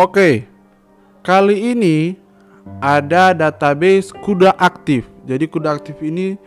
[0.00, 0.48] Oke,
[1.20, 2.16] kali ini
[2.80, 5.04] ada database kuda aktif.
[5.28, 6.40] Jadi kuda aktif ini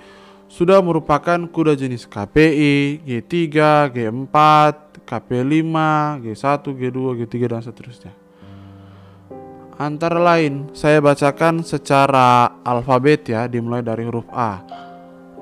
[0.49, 3.29] sudah merupakan kuda jenis KPI, G3,
[3.93, 4.35] G4,
[5.05, 5.69] KP5,
[6.25, 8.13] G1, G2, G3 dan seterusnya.
[9.77, 14.65] Antara lain, saya bacakan secara alfabet ya, dimulai dari huruf A.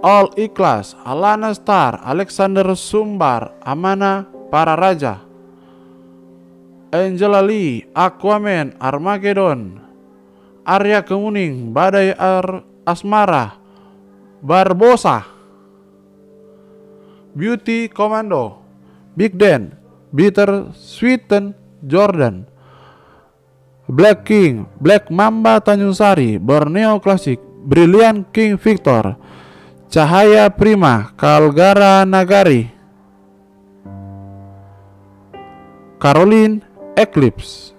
[0.03, 5.30] All Ikhlas, Alana Star, Alexander Sumbar, Amana, Para Raja,
[6.91, 9.79] Angela Lee, Aquaman, Armageddon,
[10.67, 13.55] Arya Kemuning, Badai Ar Asmara,
[14.43, 15.23] Barbosa,
[17.31, 18.59] Beauty Commando,
[19.15, 19.71] Big Dan,
[20.11, 22.43] Bitter Sweeten, Jordan,
[23.87, 29.15] Black King, Black Mamba Tanjung Sari, Borneo Classic, Brilliant King Victor,
[29.87, 32.67] Cahaya Prima, Kalgara Nagari,
[35.95, 36.70] Caroline
[37.01, 37.73] Eclipse,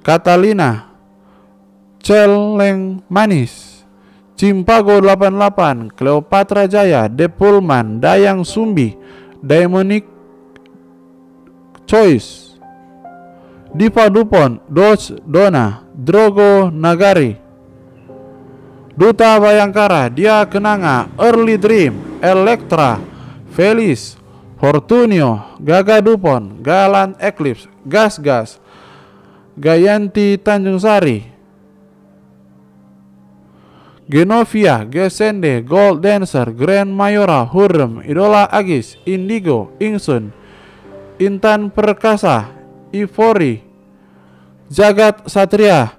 [0.00, 0.88] Catalina,
[2.00, 3.84] Celeng Manis,
[4.32, 8.96] Cimpago 88, Cleopatra Jaya, Depulman, Dayang Sumbi,
[9.44, 10.08] Daimonic
[11.84, 12.56] Choice,
[13.74, 17.36] Diva Dupont, Dodge Dona, Drogo Nagari,
[18.98, 22.98] Duta Bayangkara, Dia Kenanga, Early Dream, Electra,
[23.54, 24.17] Felis,
[24.58, 28.58] Fortunio, Gaga Dupont, Galan Eclipse, Gas Gas,
[29.54, 31.22] Gayanti Tanjung Sari,
[34.10, 40.34] Genovia, Gesende, Gold Dancer, Grand Mayora, Hurrem, Idola Agis, Indigo, Ingsun,
[41.22, 42.50] Intan Perkasa,
[42.90, 43.62] Ivory,
[44.72, 45.94] Jagat Satria,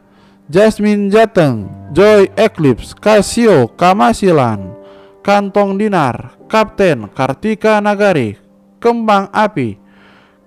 [0.49, 4.73] Jasmine Jateng, Joy Eclipse, Casio, Kamasilan,
[5.21, 8.48] Kantong Dinar, Kapten, Kartika Nagari,
[8.79, 9.75] Kembang Api,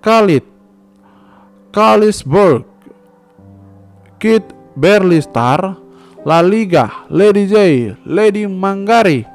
[0.01, 0.43] Khalid,
[1.73, 2.65] Kalisburg,
[4.17, 5.77] Kit Berlistar,
[6.25, 7.55] La Liga, Lady J,
[8.05, 9.25] Lady Manggari,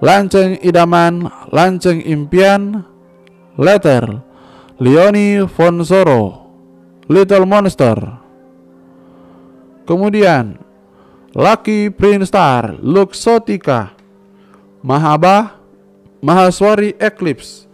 [0.00, 2.84] Lanceng Idaman, Lanceng Impian,
[3.60, 4.24] Letter,
[4.80, 6.48] Leoni Fonsoro,
[7.10, 7.98] Little Monster.
[9.84, 10.56] Kemudian
[11.34, 13.94] Lucky Prince Star, Luxotica,
[14.82, 15.58] Mahaba,
[16.22, 17.69] Mahaswari Eclipse,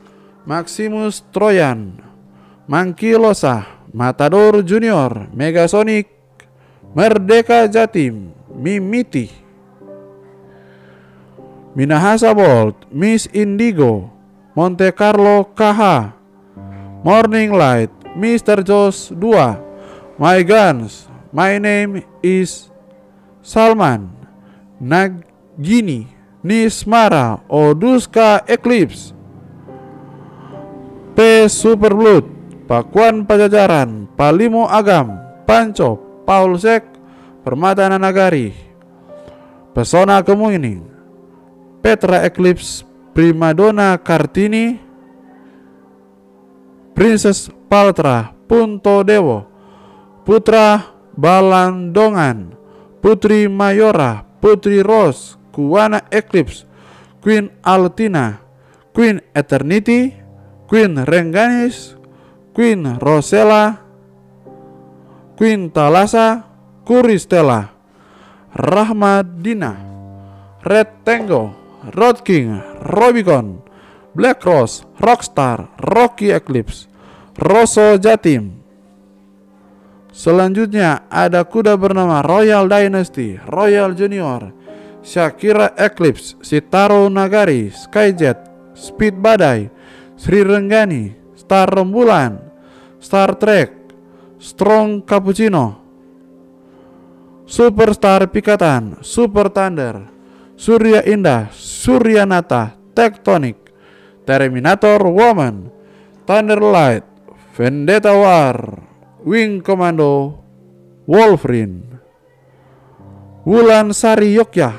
[0.47, 1.99] Maximus Troyan,
[2.71, 6.07] Mangkilosa, Matador Junior, Megasonic,
[6.95, 9.27] Merdeka Jatim, Mimiti,
[11.75, 14.09] Minahasa Bolt, Miss Indigo,
[14.55, 16.15] Monte Carlo KH,
[17.03, 18.65] Morning Light, Mr.
[18.65, 21.05] Joss 2 My Guns
[21.37, 22.73] My name is
[23.45, 24.09] Salman
[24.81, 26.09] Nagini
[26.41, 29.16] Nismara Oduska Eclipse
[31.17, 32.29] P Super Blood
[32.69, 35.17] Pakuan Pajajaran Palimo Agam
[35.49, 35.97] Panco
[36.29, 36.85] Paulsek
[37.41, 38.53] Permata Nagari
[39.73, 40.85] Pesona Kemuning
[41.81, 42.85] Petra Eclipse
[43.17, 44.77] Primadona Kartini
[46.93, 49.49] Princess Paltra Punto Dewo
[50.21, 50.85] Putra
[51.17, 52.53] Balandongan
[53.01, 56.69] Putri Mayora Putri Rose Kuwana Eclipse
[57.25, 58.37] Queen Altina
[58.93, 60.26] Queen Eternity
[60.67, 61.95] Queen Rengganis
[62.53, 63.81] Queen Rosella
[65.39, 66.43] Queen Talasa
[66.83, 67.71] Kuristela
[68.55, 69.73] Rahmadina
[70.63, 71.55] Red Tango
[71.95, 73.67] Road King Robicon
[74.17, 76.89] Black Rose, Rockstar, Rocky Eclipse,
[77.37, 78.65] Rosso Jatim.
[80.09, 84.57] Selanjutnya ada kuda bernama Royal Dynasty, Royal Junior,
[85.05, 88.41] Shakira Eclipse, Sitaro Nagari, Skyjet,
[88.73, 89.69] Speed Badai,
[90.17, 92.41] Sri Renggani, Star Rembulan,
[92.97, 93.93] Star Trek,
[94.41, 95.77] Strong Cappuccino,
[97.45, 100.09] Superstar Pikatan, Super Thunder,
[100.57, 103.71] Surya Indah, Surya Nata, Tectonic,
[104.25, 105.71] Terminator Woman,
[106.25, 107.05] Thunderlight,
[107.55, 108.57] Vendetta War,
[109.23, 110.43] Wing Commando,
[111.07, 112.03] Wolverine,
[113.47, 114.75] Wulan Sari Yogya,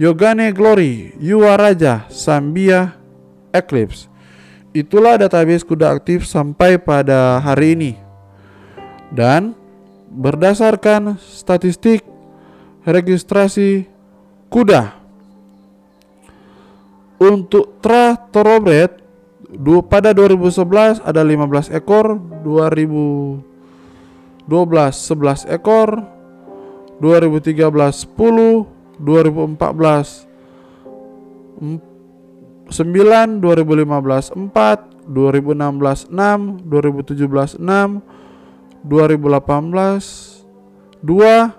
[0.00, 2.98] Yogane Glory, Yuwa Raja, Sambia,
[3.54, 4.11] Eclipse.
[4.72, 7.92] Itulah database kuda aktif sampai pada hari ini.
[9.12, 9.52] Dan
[10.08, 12.00] berdasarkan statistik
[12.88, 13.84] registrasi
[14.48, 14.96] kuda
[17.20, 18.96] untuk Tra Thoroughbred
[19.92, 23.44] pada 2011 ada 15 ekor, 2012
[24.48, 26.00] 11 ekor,
[26.96, 28.64] 2013 10,
[28.96, 31.91] 2014
[32.70, 38.02] 9 2015 4 2016 6 2017 6
[38.84, 40.44] 2018
[41.02, 41.50] 2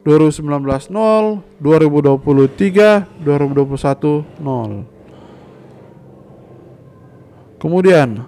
[0.00, 5.00] 2019 0 2023 2021 0
[7.60, 8.24] kemudian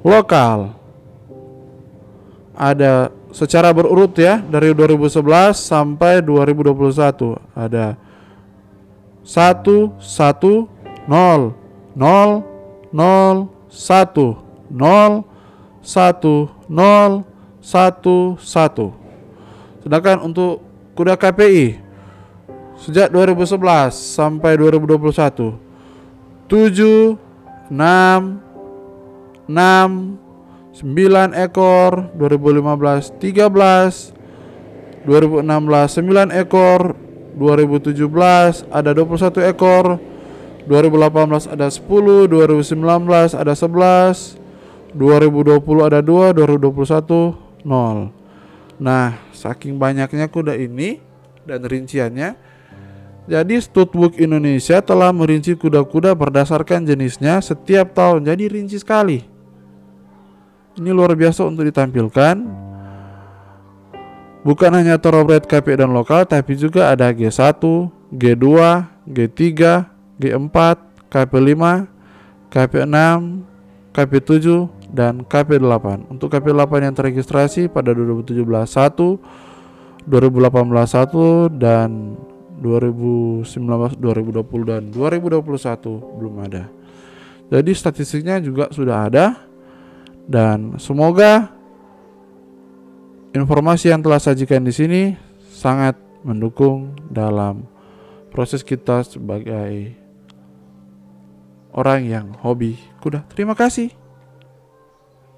[0.00, 0.72] lokal.
[2.56, 7.96] Ada secara berurut ya dari 2011 sampai 2021 ada
[9.24, 11.54] 1 1 0
[11.96, 12.42] 0
[12.92, 14.36] 0 1
[14.70, 15.24] 0
[15.82, 17.24] 1 0
[17.62, 20.62] 1 1 sedangkan untuk
[20.94, 21.80] kuda KPI
[22.78, 25.58] sejak 2011 sampai 2021
[26.46, 27.18] 7
[27.70, 27.78] 6
[29.48, 30.22] 6
[30.72, 34.14] 9 ekor 2015 13
[35.06, 36.94] 2016 9 ekor
[37.34, 40.11] 2017 ada 21 ekor
[40.66, 42.78] 2018 ada 10 2019
[43.34, 44.38] ada 11
[44.94, 48.22] 2020 ada 2 2021 0
[48.82, 50.98] Nah saking banyaknya kuda ini
[51.46, 52.34] dan rinciannya,
[53.30, 58.26] jadi Studbook Indonesia telah merinci kuda-kuda berdasarkan jenisnya setiap tahun.
[58.26, 59.22] Jadi rinci sekali.
[60.74, 62.42] Ini luar biasa untuk ditampilkan.
[64.42, 67.62] Bukan hanya thoroughbred KP dan lokal, tapi juga ada G1,
[68.10, 68.46] G2,
[69.06, 69.38] G3,
[70.22, 70.56] G4,
[71.10, 71.62] KP5,
[72.46, 72.96] KP6,
[73.90, 74.46] KP7,
[74.92, 76.06] dan KP8.
[76.12, 82.14] Untuk KP8 yang terregistrasi pada 2017 1, 2018 1 dan
[82.62, 86.70] 2019, 2020 dan 2021 belum ada.
[87.50, 89.26] Jadi statistiknya juga sudah ada
[90.24, 91.52] dan semoga
[93.34, 95.02] informasi yang telah sajikan di sini
[95.52, 97.66] sangat mendukung dalam
[98.30, 100.01] proses kita sebagai
[101.72, 103.24] orang yang hobi kuda.
[103.32, 104.02] Terima kasih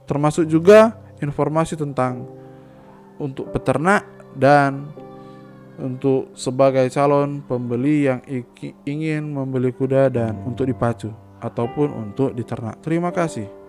[0.05, 2.29] termasuk juga informasi tentang
[3.17, 4.05] untuk peternak
[4.37, 4.89] dan
[5.75, 8.21] untuk sebagai calon pembeli yang
[8.87, 11.11] ingin membeli kuda dan untuk dipacu
[11.43, 12.79] ataupun untuk diternak.
[12.79, 13.64] Terima kasih.